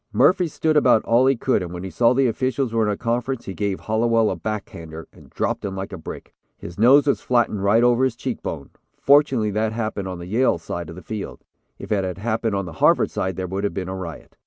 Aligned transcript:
"Murphy 0.11 0.47
stood 0.47 0.75
about 0.75 1.03
all 1.05 1.27
he 1.27 1.35
could 1.35 1.61
and 1.61 1.71
when 1.71 1.83
he 1.83 1.91
saw 1.91 2.11
the 2.11 2.25
officials 2.25 2.73
were 2.73 2.83
in 2.87 2.91
a 2.91 2.97
conference 2.97 3.45
he 3.45 3.53
gave 3.53 3.81
Hallowell 3.81 4.31
a 4.31 4.35
back 4.35 4.67
hander, 4.69 5.07
and 5.13 5.29
dropped 5.29 5.63
him 5.63 5.75
like 5.75 5.93
a 5.93 5.97
brick. 5.99 6.33
His 6.57 6.79
nose 6.79 7.05
was 7.05 7.21
flattened 7.21 7.63
right 7.63 7.83
over 7.83 8.03
his 8.03 8.15
cheek 8.15 8.41
bone. 8.41 8.71
Fortunately 8.97 9.51
that 9.51 9.73
happened 9.73 10.07
on 10.07 10.17
the 10.17 10.25
Yale 10.25 10.57
side 10.57 10.89
of 10.89 10.95
the 10.95 11.03
field. 11.03 11.43
If 11.77 11.91
it 11.91 12.03
had 12.03 12.17
happened 12.17 12.55
on 12.55 12.65
the 12.65 12.73
Harvard 12.81 13.11
side, 13.11 13.35
there 13.35 13.45
would 13.45 13.63
have 13.63 13.75
been 13.75 13.89
a 13.89 13.95
riot. 13.95 14.35